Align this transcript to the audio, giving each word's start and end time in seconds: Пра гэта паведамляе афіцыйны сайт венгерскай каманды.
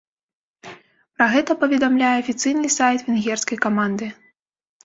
Пра 1.17 1.27
гэта 1.33 1.51
паведамляе 1.63 2.15
афіцыйны 2.23 2.67
сайт 2.79 2.99
венгерскай 3.11 3.57
каманды. 3.67 4.13